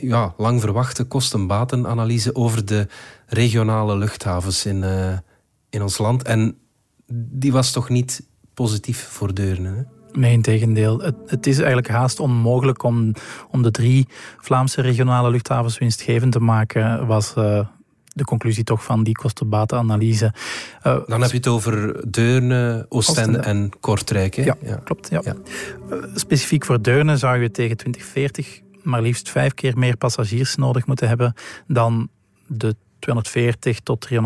ja, 0.00 0.34
lang 0.36 0.60
verwachte 0.60 1.04
kostenbatenanalyse 1.04 2.34
over 2.34 2.64
de 2.64 2.86
regionale 3.26 3.96
luchthavens 3.96 4.66
in, 4.66 4.82
uh, 4.82 5.18
in 5.70 5.82
ons 5.82 5.98
land. 5.98 6.22
En 6.22 6.58
die 7.12 7.52
was 7.52 7.72
toch 7.72 7.88
niet 7.88 8.22
positief 8.62 9.08
voor 9.08 9.34
Deurne? 9.34 9.68
Hè? 9.68 9.82
Nee, 10.20 10.32
in 10.32 10.42
tegendeel. 10.42 10.98
Het, 10.98 11.14
het, 11.26 11.46
is 11.46 11.56
eigenlijk 11.56 11.88
haast 11.88 12.20
onmogelijk 12.20 12.82
om, 12.82 13.12
om 13.50 13.62
de 13.62 13.70
drie 13.70 14.06
Vlaamse 14.38 14.80
regionale 14.80 15.30
luchthavens 15.30 15.78
winstgevend 15.78 16.32
te 16.32 16.40
maken, 16.40 17.06
was 17.06 17.34
uh, 17.38 17.66
de 18.04 18.24
conclusie 18.24 18.64
toch 18.64 18.84
van 18.84 19.02
die 19.02 19.14
kostenbatenanalyse. 19.14 20.32
Uh, 20.86 20.98
Dan 21.06 21.20
heb 21.20 21.30
je 21.30 21.36
het 21.36 21.46
over 21.46 22.04
Deurne, 22.10 22.86
Oostende, 22.88 23.38
en 23.38 23.70
Kortrijk. 23.80 24.34
Hè? 24.34 24.42
Ja, 24.42 24.76
klopt. 24.84 25.08
Ja. 25.10 25.20
ja. 25.24 25.34
Uh, 25.90 26.04
specifiek 26.14 26.64
voor 26.64 26.82
Deurne 26.82 27.16
zou 27.16 27.38
je 27.38 27.50
tegen 27.50 27.76
2040 27.76 28.60
maar 28.82 29.02
liefst 29.02 29.28
vijf 29.28 29.54
keer 29.54 29.78
meer 29.78 29.96
passagiers 29.96 30.56
nodig 30.56 30.86
moeten 30.86 31.08
hebben 31.08 31.34
dan 31.66 32.08
de 32.46 32.76
240 33.00 33.80
tot 33.80 34.08
300.000 34.12 34.20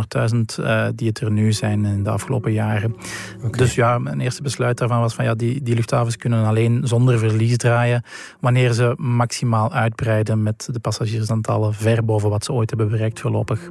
uh, 0.61 0.87
die 0.95 1.09
het 1.09 1.21
er 1.21 1.31
nu 1.31 1.53
zijn 1.53 1.85
in 1.85 2.03
de 2.03 2.11
afgelopen 2.11 2.53
jaren. 2.53 2.97
Okay. 3.37 3.51
Dus 3.51 3.75
ja, 3.75 3.99
mijn 3.99 4.21
eerste 4.21 4.43
besluit 4.43 4.79
daarvan 4.79 5.01
was 5.01 5.15
van 5.15 5.25
ja, 5.25 5.35
die, 5.35 5.63
die 5.63 5.75
luchthavens 5.75 6.17
kunnen 6.17 6.45
alleen 6.45 6.81
zonder 6.85 7.19
verlies 7.19 7.57
draaien 7.57 8.03
wanneer 8.41 8.73
ze 8.73 8.95
maximaal 8.97 9.73
uitbreiden 9.73 10.43
met 10.43 10.69
de 10.73 10.81
passagiersaantallen 10.81 11.75
ver 11.75 12.05
boven 12.05 12.31
wat 12.31 12.45
ze 12.45 12.53
ooit 12.53 12.71
hebben 12.71 12.89
bereikt 12.89 13.21
voorlopig. 13.21 13.71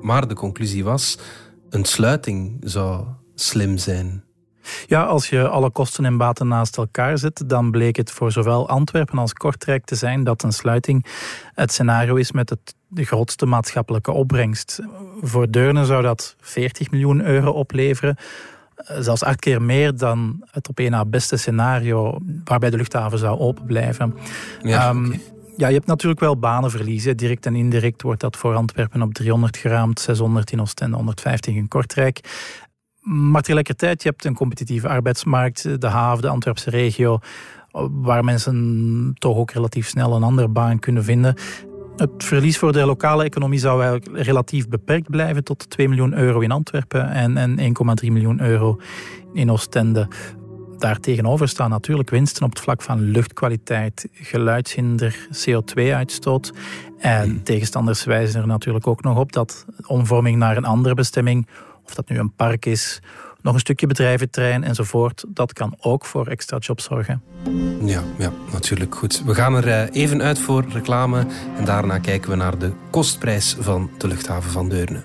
Maar 0.00 0.28
de 0.28 0.34
conclusie 0.34 0.84
was, 0.84 1.18
een 1.70 1.84
sluiting 1.84 2.56
zou 2.60 3.06
slim 3.34 3.78
zijn. 3.78 4.24
Ja, 4.86 5.04
als 5.04 5.28
je 5.28 5.48
alle 5.48 5.70
kosten 5.70 6.04
en 6.04 6.16
baten 6.16 6.48
naast 6.48 6.76
elkaar 6.76 7.18
zet, 7.18 7.42
dan 7.46 7.70
bleek 7.70 7.96
het 7.96 8.10
voor 8.10 8.32
zowel 8.32 8.68
Antwerpen 8.68 9.18
als 9.18 9.32
Kortrijk 9.32 9.84
te 9.84 9.94
zijn 9.94 10.24
dat 10.24 10.42
een 10.42 10.52
sluiting 10.52 11.06
het 11.54 11.72
scenario 11.72 12.14
is 12.14 12.32
met 12.32 12.50
het, 12.50 12.74
de 12.88 13.04
grootste 13.04 13.46
maatschappelijke 13.46 14.12
opbrengst. 14.12 14.80
Voor 15.20 15.50
Deurne 15.50 15.84
zou 15.84 16.02
dat 16.02 16.36
40 16.40 16.90
miljoen 16.90 17.24
euro 17.24 17.50
opleveren. 17.50 18.16
Zelfs 18.98 19.22
acht 19.22 19.40
keer 19.40 19.62
meer 19.62 19.96
dan 19.96 20.44
het 20.50 20.68
op 20.68 20.78
één 20.78 20.90
na 20.90 21.04
beste 21.04 21.36
scenario 21.36 22.18
waarbij 22.44 22.70
de 22.70 22.76
luchthaven 22.76 23.18
zou 23.18 23.38
open 23.38 23.64
blijven. 23.64 24.14
Ja, 24.62 24.90
um, 24.90 25.06
okay. 25.06 25.20
Ja, 25.56 25.68
je 25.68 25.74
hebt 25.74 25.86
natuurlijk 25.86 26.20
wel 26.20 26.38
banenverliezen. 26.38 27.16
Direct 27.16 27.46
en 27.46 27.54
indirect 27.54 28.02
wordt 28.02 28.20
dat 28.20 28.36
voor 28.36 28.54
Antwerpen 28.54 29.02
op 29.02 29.14
300 29.14 29.56
geraamd, 29.56 30.00
600 30.00 30.52
in 30.52 30.60
Oostende, 30.60 30.96
150 30.96 31.54
in 31.54 31.68
Kortrijk. 31.68 32.20
Maar 33.06 33.42
tegelijkertijd, 33.42 34.02
je 34.02 34.08
hebt 34.08 34.24
een 34.24 34.34
competitieve 34.34 34.88
arbeidsmarkt, 34.88 35.80
de 35.80 35.86
haven, 35.86 36.22
de 36.22 36.28
Antwerpse 36.28 36.70
regio, 36.70 37.18
waar 37.90 38.24
mensen 38.24 39.14
toch 39.18 39.36
ook 39.36 39.50
relatief 39.50 39.88
snel 39.88 40.14
een 40.16 40.22
andere 40.22 40.48
baan 40.48 40.78
kunnen 40.78 41.04
vinden. 41.04 41.34
Het 41.96 42.10
verlies 42.24 42.58
voor 42.58 42.72
de 42.72 42.86
lokale 42.86 43.24
economie 43.24 43.58
zou 43.58 43.82
eigenlijk 43.82 44.22
relatief 44.22 44.68
beperkt 44.68 45.10
blijven 45.10 45.44
tot 45.44 45.70
2 45.70 45.88
miljoen 45.88 46.14
euro 46.14 46.40
in 46.40 46.50
Antwerpen 46.50 47.10
en, 47.10 47.36
en 47.36 47.74
1,3 48.04 48.12
miljoen 48.12 48.40
euro 48.40 48.80
in 49.32 49.50
Oostende. 49.50 50.08
Daartegenover 50.78 51.48
staan 51.48 51.70
natuurlijk 51.70 52.10
winsten 52.10 52.44
op 52.44 52.50
het 52.50 52.60
vlak 52.60 52.82
van 52.82 53.00
luchtkwaliteit, 53.00 54.08
geluidshinder, 54.12 55.28
CO2-uitstoot. 55.48 56.52
En 56.98 57.28
hmm. 57.28 57.42
tegenstanders 57.42 58.04
wijzen 58.04 58.40
er 58.40 58.46
natuurlijk 58.46 58.86
ook 58.86 59.02
nog 59.02 59.18
op 59.18 59.32
dat 59.32 59.66
omvorming 59.86 60.38
naar 60.38 60.56
een 60.56 60.64
andere 60.64 60.94
bestemming, 60.94 61.46
of 61.86 61.94
dat 61.94 62.08
nu 62.08 62.18
een 62.18 62.34
park 62.34 62.66
is, 62.66 63.00
nog 63.42 63.54
een 63.54 63.60
stukje 63.60 63.86
bedrijventerrein 63.86 64.64
enzovoort, 64.64 65.24
dat 65.28 65.52
kan 65.52 65.74
ook 65.80 66.04
voor 66.04 66.26
extra 66.26 66.58
jobs 66.58 66.84
zorgen. 66.84 67.22
Ja, 67.84 68.02
ja, 68.18 68.32
natuurlijk 68.52 68.94
goed. 68.94 69.22
We 69.24 69.34
gaan 69.34 69.54
er 69.54 69.68
eh, 69.68 70.02
even 70.02 70.22
uit 70.22 70.38
voor 70.38 70.64
reclame 70.68 71.26
en 71.56 71.64
daarna 71.64 71.98
kijken 71.98 72.30
we 72.30 72.36
naar 72.36 72.58
de 72.58 72.72
kostprijs 72.90 73.56
van 73.58 73.90
de 73.98 74.06
luchthaven 74.06 74.50
van 74.50 74.68
Deurne. 74.68 75.02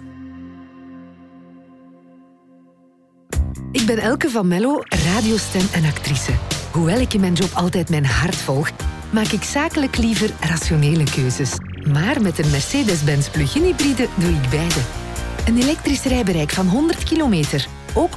Ik 3.71 3.85
ben 3.85 3.97
Elke 3.97 4.29
van 4.29 4.47
Mello, 4.47 4.81
radiostem 4.83 5.67
en 5.73 5.85
actrice. 5.85 6.31
Hoewel 6.71 6.99
ik 6.99 7.13
in 7.13 7.19
mijn 7.19 7.33
job 7.33 7.51
altijd 7.53 7.89
mijn 7.89 8.05
hart 8.05 8.35
volg, 8.35 8.71
maak 9.09 9.27
ik 9.27 9.43
zakelijk 9.43 9.97
liever 9.97 10.29
rationele 10.39 11.03
keuzes. 11.03 11.51
Maar 11.93 12.21
met 12.21 12.39
een 12.39 12.51
Mercedes-Benz 12.51 13.29
plug-in 13.29 13.63
hybride 13.63 14.07
doe 14.17 14.29
ik 14.29 14.49
beide. 14.49 15.00
Een 15.45 15.57
elektrisch 15.57 16.03
rijbereik 16.03 16.51
van 16.51 16.67
100 16.67 17.03
kilometer. 17.03 17.67
Ook 17.93 18.11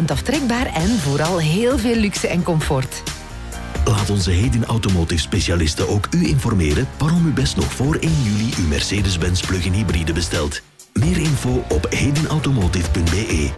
100% 0.00 0.04
aftrekbaar 0.06 0.66
en 0.66 0.88
vooral 0.88 1.38
heel 1.38 1.78
veel 1.78 1.94
luxe 1.94 2.28
en 2.28 2.42
comfort. 2.42 3.02
Laat 3.84 4.10
onze 4.10 4.30
Hedin 4.30 4.64
Automotive 4.64 5.20
specialisten 5.20 5.88
ook 5.88 6.06
u 6.10 6.26
informeren 6.26 6.88
waarom 6.98 7.26
u 7.26 7.30
best 7.32 7.56
nog 7.56 7.72
voor 7.72 7.94
1 7.94 8.22
juli 8.22 8.52
uw 8.58 8.66
Mercedes-Benz 8.66 9.46
plug-in 9.46 9.72
hybride 9.72 10.12
bestelt. 10.12 10.62
Meer 10.92 11.18
info 11.18 11.64
op 11.68 11.86
hedinautomotive.be. 11.90 13.50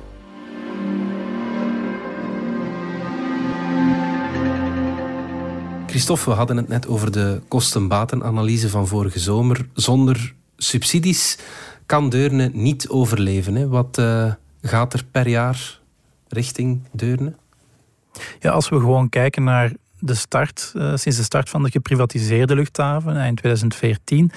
Christophe, 5.87 6.31
we 6.31 6.37
hadden 6.37 6.57
het 6.57 6.69
net 6.69 6.87
over 6.87 7.13
de 7.13 7.41
kostenbatenanalyse 7.49 8.69
van 8.69 8.87
vorige 8.87 9.19
zomer. 9.19 9.67
Zonder 9.75 10.35
subsidies 10.57 11.39
kan 11.93 12.09
Deurne 12.09 12.51
niet 12.53 12.89
overleven. 12.89 13.55
Hè? 13.55 13.69
Wat 13.69 13.99
uh, 13.99 14.33
gaat 14.63 14.93
er 14.93 15.05
per 15.11 15.29
jaar 15.29 15.81
richting 16.29 16.81
Deurne? 16.93 17.33
Ja, 18.41 18.51
als 18.51 18.69
we 18.69 18.77
gewoon 18.77 19.09
kijken 19.09 19.45
naar 19.45 19.73
de 20.05 20.15
start, 20.15 20.73
uh, 20.77 20.97
sinds 20.97 21.19
de 21.19 21.25
start 21.25 21.49
van 21.49 21.63
de 21.63 21.71
geprivatiseerde 21.71 22.55
luchthaven 22.55 23.17
eind 23.17 23.37
2014, 23.37 24.31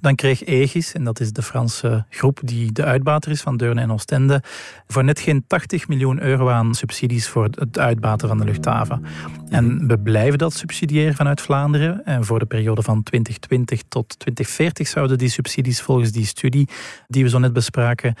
dan 0.00 0.14
kreeg 0.14 0.46
Aegis, 0.46 0.92
en 0.92 1.04
dat 1.04 1.20
is 1.20 1.32
de 1.32 1.42
Franse 1.42 2.04
groep 2.08 2.40
die 2.42 2.72
de 2.72 2.84
uitbater 2.84 3.30
is 3.30 3.40
van 3.40 3.56
Deurne 3.56 3.80
en 3.80 3.92
Oostende, 3.92 4.42
voor 4.86 5.04
net 5.04 5.20
geen 5.20 5.44
80 5.46 5.88
miljoen 5.88 6.22
euro 6.22 6.48
aan 6.48 6.74
subsidies 6.74 7.28
voor 7.28 7.44
het 7.44 7.78
uitbaten 7.78 8.28
van 8.28 8.38
de 8.38 8.44
luchthaven. 8.44 9.04
En 9.48 9.86
we 9.86 9.98
blijven 9.98 10.38
dat 10.38 10.52
subsidiëren 10.52 11.14
vanuit 11.14 11.40
Vlaanderen. 11.40 12.04
En 12.04 12.24
voor 12.24 12.38
de 12.38 12.46
periode 12.46 12.82
van 12.82 13.02
2020 13.02 13.82
tot 13.88 14.18
2040 14.18 14.88
zouden 14.88 15.18
die 15.18 15.28
subsidies 15.28 15.80
volgens 15.80 16.12
die 16.12 16.26
studie 16.26 16.68
die 17.08 17.22
we 17.22 17.28
zo 17.28 17.38
net 17.38 17.52
bespraken 17.52 18.14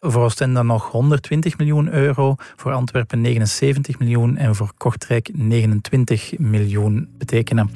voor 0.00 0.22
Oostende 0.22 0.62
nog 0.62 0.90
120 0.90 1.58
miljoen 1.58 1.92
euro, 1.92 2.34
voor 2.56 2.72
Antwerpen 2.72 3.20
79 3.20 3.98
miljoen 3.98 4.36
en 4.36 4.54
voor 4.54 4.72
Kortrijk 4.76 5.30
29 5.32 6.38
miljoen 6.38 7.08
betekenen. 7.18 7.70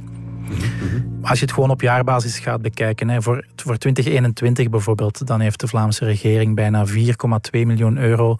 Als 1.22 1.38
je 1.38 1.44
het 1.44 1.54
gewoon 1.54 1.70
op 1.70 1.80
jaarbasis 1.80 2.38
gaat 2.38 2.62
bekijken, 2.62 3.08
hè, 3.08 3.22
voor, 3.22 3.46
voor 3.56 3.76
2021 3.76 4.68
bijvoorbeeld, 4.68 5.26
dan 5.26 5.40
heeft 5.40 5.60
de 5.60 5.68
Vlaamse 5.68 6.04
regering 6.04 6.54
bijna 6.54 6.86
4,2 6.86 6.94
miljoen 7.50 7.98
euro 7.98 8.36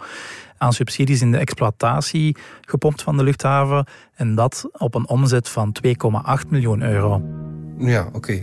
aan 0.58 0.72
subsidies 0.72 1.20
in 1.20 1.32
de 1.32 1.38
exploitatie 1.38 2.36
gepompt 2.60 3.02
van 3.02 3.16
de 3.16 3.22
luchthaven. 3.22 3.86
En 4.14 4.34
dat 4.34 4.68
op 4.72 4.94
een 4.94 5.08
omzet 5.08 5.48
van 5.48 5.76
2,8 6.42 6.48
miljoen 6.48 6.82
euro. 6.82 7.22
Ja, 7.78 8.08
oké 8.12 8.42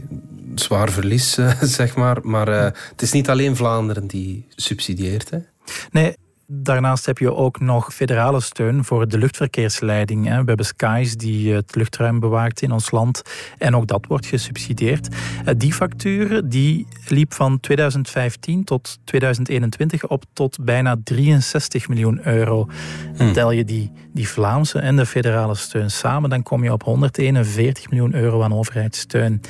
zwaar 0.60 0.92
verlies, 0.92 1.38
zeg 1.62 1.96
maar. 1.96 2.18
Maar 2.22 2.50
uh, 2.50 2.64
het 2.64 3.02
is 3.02 3.12
niet 3.12 3.30
alleen 3.30 3.56
Vlaanderen 3.56 4.08
die 4.08 4.46
subsidieert. 4.56 5.30
Hè? 5.30 5.38
Nee, 5.92 6.14
Daarnaast 6.52 7.06
heb 7.06 7.18
je 7.18 7.34
ook 7.34 7.60
nog 7.60 7.94
federale 7.94 8.40
steun 8.40 8.86
voor 8.86 9.08
de 9.08 9.18
luchtverkeersleiding. 9.18 10.24
We 10.24 10.30
hebben 10.30 10.66
Skies 10.66 11.18
die 11.18 11.54
het 11.54 11.76
luchtruim 11.76 12.20
bewaakt 12.20 12.62
in 12.62 12.72
ons 12.72 12.92
land. 12.92 13.22
En 13.58 13.76
ook 13.76 13.88
dat 13.88 14.06
wordt 14.08 14.26
gesubsidieerd. 14.26 15.08
Eh, 15.46 15.54
die 15.58 15.74
factuur 15.74 16.50
die 16.50 16.88
liep 17.08 17.34
van 17.34 17.60
2015 17.60 18.64
tot 18.64 19.00
2021 19.04 20.08
op 20.08 20.24
tot 20.34 20.58
bijna 20.62 20.96
63 21.04 21.88
miljoen 21.88 22.28
euro. 22.28 22.68
Hmm. 23.16 23.34
Tel 23.34 23.52
je 23.52 23.66
die, 23.66 23.92
die 24.14 24.28
Vlaamse 24.28 24.80
en 24.80 24.96
de 24.96 25.06
federale 25.06 25.56
steun 25.56 25.92
samen, 25.92 26.30
dan 26.30 26.44
kom 26.44 26.64
je 26.64 26.72
op 26.72 26.84
141 26.84 27.90
miljoen 27.90 28.14
euro 28.14 28.44
aan 28.44 28.54
overheidssteun. 28.54 29.42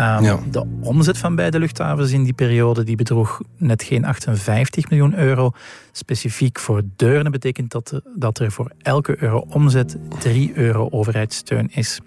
Um, 0.00 0.50
De 0.50 0.78
omzet 0.80 1.18
van 1.18 1.34
beide 1.34 1.58
luchthavens 1.58 2.10
in 2.10 2.24
die 2.24 2.32
periode 2.32 2.84
die 2.84 2.96
bedroeg 2.96 3.40
net 3.56 3.82
geen 3.82 4.04
58 4.04 4.90
miljoen 4.90 5.18
euro. 5.18 5.52
Specifiek 5.92 6.41
voor 6.50 6.82
Deurne 6.96 7.30
betekent 7.30 7.70
dat, 7.70 8.00
dat 8.16 8.38
er 8.38 8.52
voor 8.52 8.72
elke 8.78 9.22
euro 9.22 9.46
omzet 9.48 9.96
3 10.18 10.52
euro 10.54 10.88
overheidssteun 10.90 11.68
is. 11.70 12.00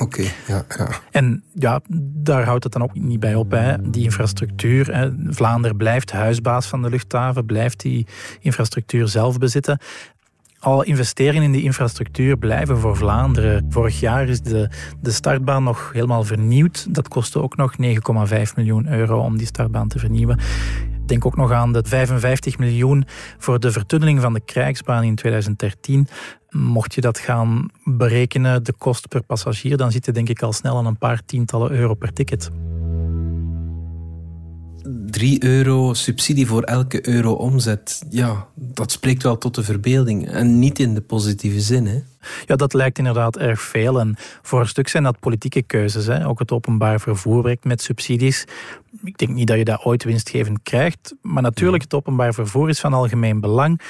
Oké, 0.00 0.22
ja, 0.46 0.64
ja. 0.76 0.88
En 1.10 1.42
ja, 1.54 1.80
daar 1.98 2.44
houdt 2.44 2.64
het 2.64 2.72
dan 2.72 2.82
ook 2.82 2.94
niet 2.94 3.20
bij 3.20 3.34
op. 3.34 3.50
Hè. 3.50 3.90
Die 3.90 4.04
infrastructuur, 4.04 4.94
hè. 4.96 5.10
Vlaanderen 5.28 5.76
blijft 5.76 6.12
huisbaas 6.12 6.66
van 6.66 6.82
de 6.82 6.90
luchthaven, 6.90 7.46
blijft 7.46 7.80
die 7.80 8.06
infrastructuur 8.40 9.08
zelf 9.08 9.38
bezitten. 9.38 9.78
Al 10.58 10.82
investeringen 10.82 11.42
in 11.42 11.52
die 11.52 11.62
infrastructuur 11.62 12.36
blijven 12.36 12.78
voor 12.78 12.96
Vlaanderen. 12.96 13.66
Vorig 13.68 14.00
jaar 14.00 14.28
is 14.28 14.40
de, 14.40 14.68
de 15.00 15.10
startbaan 15.10 15.62
nog 15.62 15.90
helemaal 15.92 16.24
vernieuwd. 16.24 16.94
Dat 16.94 17.08
kostte 17.08 17.42
ook 17.42 17.56
nog 17.56 17.74
9,5 17.82 17.86
miljoen 18.56 18.88
euro 18.88 19.20
om 19.20 19.36
die 19.36 19.46
startbaan 19.46 19.88
te 19.88 19.98
vernieuwen. 19.98 20.38
Denk 21.06 21.26
ook 21.26 21.36
nog 21.36 21.52
aan 21.52 21.72
de 21.72 21.82
55 21.84 22.58
miljoen 22.58 23.04
voor 23.38 23.60
de 23.60 23.72
vertunneling 23.72 24.20
van 24.20 24.32
de 24.32 24.40
krijgsbaan 24.40 25.02
in 25.02 25.14
2013. 25.14 26.08
Mocht 26.50 26.94
je 26.94 27.00
dat 27.00 27.18
gaan 27.18 27.70
berekenen, 27.84 28.64
de 28.64 28.72
kost 28.72 29.08
per 29.08 29.22
passagier, 29.22 29.76
dan 29.76 29.92
zit 29.92 30.04
je 30.04 30.12
denk 30.12 30.28
ik 30.28 30.42
al 30.42 30.52
snel 30.52 30.76
aan 30.76 30.86
een 30.86 30.98
paar 30.98 31.22
tientallen 31.24 31.70
euro 31.70 31.94
per 31.94 32.12
ticket. 32.12 32.50
3 35.06 35.44
euro 35.44 35.94
subsidie 35.94 36.46
voor 36.46 36.62
elke 36.62 37.08
euro 37.08 37.32
omzet. 37.32 38.04
Ja, 38.10 38.46
dat 38.54 38.92
spreekt 38.92 39.22
wel 39.22 39.38
tot 39.38 39.54
de 39.54 39.62
verbeelding. 39.62 40.28
En 40.28 40.58
niet 40.58 40.78
in 40.78 40.94
de 40.94 41.00
positieve 41.00 41.60
zin, 41.60 41.86
hè? 41.86 42.02
Ja, 42.46 42.56
dat 42.56 42.72
lijkt 42.72 42.98
inderdaad 42.98 43.36
erg 43.36 43.60
veel. 43.60 44.00
En 44.00 44.16
voor 44.42 44.60
een 44.60 44.68
stuk 44.68 44.88
zijn 44.88 45.02
dat 45.02 45.20
politieke 45.20 45.62
keuzes. 45.62 46.06
Hè. 46.06 46.28
Ook 46.28 46.38
het 46.38 46.52
openbaar 46.52 47.00
vervoer 47.00 47.42
werkt 47.42 47.64
met 47.64 47.82
subsidies. 47.82 48.44
Ik 49.04 49.18
denk 49.18 49.30
niet 49.30 49.46
dat 49.46 49.56
je 49.56 49.64
dat 49.64 49.84
ooit 49.84 50.04
winstgevend 50.04 50.62
krijgt. 50.62 51.14
Maar 51.22 51.42
natuurlijk, 51.42 51.82
het 51.82 51.94
openbaar 51.94 52.34
vervoer 52.34 52.68
is 52.68 52.80
van 52.80 52.92
algemeen 52.92 53.40
belang. 53.40 53.80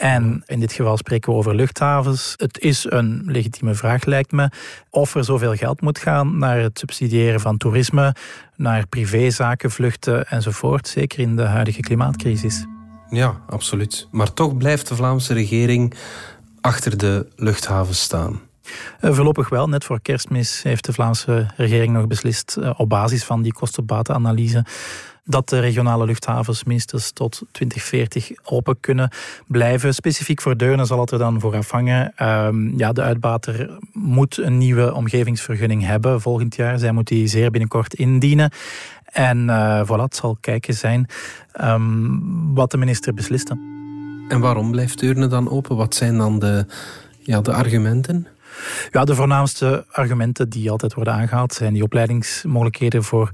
En 0.00 0.42
in 0.46 0.60
dit 0.60 0.72
geval 0.72 0.96
spreken 0.96 1.32
we 1.32 1.38
over 1.38 1.54
luchthavens. 1.54 2.34
Het 2.36 2.58
is 2.58 2.86
een 2.88 3.22
legitieme 3.26 3.74
vraag, 3.74 4.04
lijkt 4.04 4.32
me, 4.32 4.50
of 4.90 5.14
er 5.14 5.24
zoveel 5.24 5.54
geld 5.54 5.80
moet 5.80 5.98
gaan 5.98 6.38
naar 6.38 6.58
het 6.58 6.78
subsidiëren 6.78 7.40
van 7.40 7.56
toerisme, 7.56 8.14
naar 8.56 8.86
privézaken, 8.86 9.70
vluchten 9.70 10.28
enzovoort, 10.28 10.88
zeker 10.88 11.18
in 11.18 11.36
de 11.36 11.42
huidige 11.42 11.80
klimaatcrisis. 11.80 12.66
Ja, 13.10 13.40
absoluut. 13.48 14.08
Maar 14.10 14.32
toch 14.32 14.56
blijft 14.56 14.88
de 14.88 14.94
Vlaamse 14.94 15.34
regering 15.34 15.94
achter 16.60 16.96
de 16.96 17.26
luchthaven 17.36 17.94
staan. 17.94 18.40
Eh, 19.00 19.14
voorlopig 19.14 19.48
wel. 19.48 19.68
Net 19.68 19.84
voor 19.84 20.00
kerstmis 20.00 20.62
heeft 20.62 20.84
de 20.84 20.92
Vlaamse 20.92 21.46
regering 21.56 21.92
nog 21.92 22.06
beslist 22.06 22.56
eh, 22.56 22.70
op 22.76 22.88
basis 22.88 23.24
van 23.24 23.42
die 23.42 23.52
kostenbatenanalyse 23.52 24.64
dat 25.24 25.48
de 25.48 25.60
regionale 25.60 26.04
luchthavens 26.04 26.64
minstens 26.64 27.10
tot 27.10 27.42
2040 27.52 28.30
open 28.44 28.80
kunnen 28.80 29.10
blijven. 29.46 29.94
Specifiek 29.94 30.40
voor 30.40 30.56
Deurne 30.56 30.84
zal 30.84 31.00
het 31.00 31.10
er 31.10 31.18
dan 31.18 31.40
voor 31.40 31.56
afhangen. 31.56 32.12
Um, 32.22 32.78
ja, 32.78 32.92
de 32.92 33.02
uitbater 33.02 33.78
moet 33.92 34.38
een 34.38 34.58
nieuwe 34.58 34.94
omgevingsvergunning 34.94 35.84
hebben 35.86 36.20
volgend 36.20 36.56
jaar. 36.56 36.78
Zij 36.78 36.92
moet 36.92 37.08
die 37.08 37.26
zeer 37.26 37.50
binnenkort 37.50 37.94
indienen. 37.94 38.50
En 39.04 39.48
uh, 39.48 39.82
voilà, 39.84 40.02
het 40.02 40.16
zal 40.16 40.36
kijken 40.40 40.74
zijn 40.74 41.06
um, 41.60 42.54
wat 42.54 42.70
de 42.70 42.76
minister 42.76 43.14
beslist. 43.14 43.50
En 44.30 44.40
waarom 44.40 44.70
blijft 44.70 44.98
Deurne 44.98 45.26
dan 45.26 45.50
open? 45.50 45.76
Wat 45.76 45.94
zijn 45.94 46.18
dan 46.18 46.38
de, 46.38 46.66
ja, 47.18 47.40
de 47.40 47.52
argumenten? 47.52 48.26
Ja, 48.90 49.04
de 49.04 49.14
voornaamste 49.14 49.84
argumenten 49.90 50.48
die 50.48 50.70
altijd 50.70 50.94
worden 50.94 51.14
aangehaald 51.14 51.52
zijn 51.52 51.72
die 51.72 51.82
opleidingsmogelijkheden 51.82 53.02
voor 53.02 53.30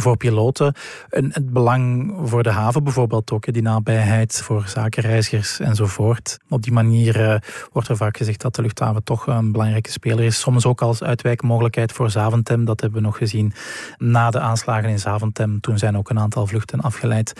voor 0.00 0.16
piloten. 0.16 0.74
En 1.10 1.30
het 1.32 1.52
belang 1.52 2.14
voor 2.22 2.42
de 2.42 2.50
haven 2.50 2.84
bijvoorbeeld 2.84 3.32
ook, 3.32 3.52
die 3.52 3.62
nabijheid 3.62 4.40
voor 4.42 4.64
zakenreizigers 4.66 5.60
enzovoort. 5.60 6.38
Op 6.48 6.62
die 6.62 6.72
manier 6.72 7.20
uh, 7.20 7.34
wordt 7.72 7.88
er 7.88 7.96
vaak 7.96 8.16
gezegd 8.16 8.40
dat 8.40 8.54
de 8.54 8.62
luchthaven 8.62 9.04
toch 9.04 9.26
een 9.26 9.52
belangrijke 9.52 9.90
speler 9.90 10.24
is. 10.24 10.40
Soms 10.40 10.66
ook 10.66 10.82
als 10.82 11.02
uitwijkmogelijkheid 11.02 11.92
voor 11.92 12.10
Zaventem. 12.10 12.64
Dat 12.64 12.80
hebben 12.80 13.00
we 13.00 13.06
nog 13.06 13.16
gezien 13.16 13.52
na 13.98 14.30
de 14.30 14.40
aanslagen 14.40 14.88
in 14.88 14.98
Zaventem. 14.98 15.60
Toen 15.60 15.78
zijn 15.78 15.96
ook 15.96 16.10
een 16.10 16.18
aantal 16.18 16.46
vluchten 16.46 16.80
afgeleid. 16.80 17.32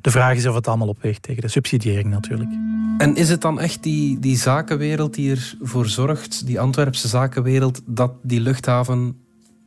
De 0.00 0.10
vraag 0.10 0.36
is 0.36 0.46
of 0.46 0.54
het 0.54 0.68
allemaal 0.68 0.88
opweegt 0.88 1.22
tegen 1.22 1.42
de 1.42 1.48
subsidiëring 1.48 2.08
natuurlijk. 2.08 2.50
En 2.98 3.16
is 3.16 3.28
het 3.28 3.40
dan 3.40 3.60
echt 3.60 3.82
die, 3.82 4.18
die 4.18 4.36
zakenwereld 4.36 5.14
die 5.14 5.36
ervoor 5.60 5.86
zorgt, 5.86 6.46
die 6.46 6.60
Antwerpse 6.60 7.08
zakenwereld, 7.08 7.80
dat 7.86 8.12
die 8.22 8.40
luchthaven 8.40 9.16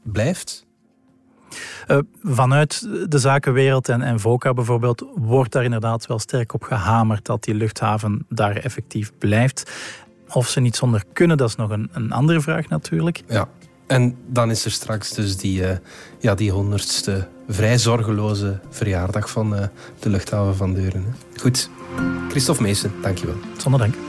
blijft? 0.04 0.68
Uh, 1.88 1.98
vanuit 2.24 2.88
de 3.08 3.20
zakenwereld 3.20 3.90
en, 3.90 4.02
en 4.02 4.20
VOCA 4.20 4.54
bijvoorbeeld 4.54 5.06
wordt 5.16 5.52
daar 5.52 5.64
inderdaad 5.64 6.08
wel 6.08 6.20
sterk 6.20 6.54
op 6.54 6.64
gehamerd 6.64 7.26
dat 7.26 7.44
die 7.44 7.56
luchthaven 7.56 8.26
daar 8.30 8.56
effectief 8.56 9.12
blijft. 9.18 9.72
Of 10.34 10.48
ze 10.48 10.60
niet 10.60 10.76
zonder 10.76 11.04
kunnen, 11.14 11.38
dat 11.38 11.50
is 11.50 11.56
nog 11.56 11.70
een, 11.70 11.90
een 11.94 12.12
andere 12.12 12.42
vraag 12.42 12.70
natuurlijk. 12.70 13.22
Ja, 13.28 13.48
en 13.88 14.16
dan 14.28 14.50
is 14.50 14.66
er 14.66 14.72
straks 14.72 15.14
dus 15.14 15.38
die, 15.38 15.62
uh, 15.62 15.70
ja, 16.20 16.36
die 16.36 16.52
honderdste 16.52 17.28
vrij 17.48 17.78
zorgeloze 17.78 18.60
verjaardag 18.70 19.30
van 19.30 19.54
uh, 19.54 19.64
de 20.00 20.10
luchthaven 20.10 20.56
van 20.56 20.74
Deuren. 20.74 21.04
Hè. 21.04 21.40
Goed, 21.40 21.70
Christophe 22.30 22.62
Meesen, 22.62 22.92
dankjewel. 23.02 23.36
Zonder 23.58 23.80
dank. 23.80 24.09